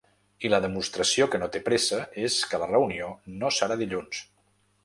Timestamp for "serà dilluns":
3.59-4.27